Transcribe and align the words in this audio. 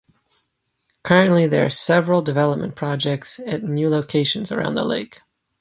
Currently 1.03 1.45
there 1.45 1.63
are 1.67 1.69
several 1.69 2.23
development 2.23 2.73
projects 2.73 3.39
at 3.45 3.61
new 3.63 3.87
locations 3.87 4.51
around 4.51 4.73
the 4.73 4.83
lake. 4.83 5.21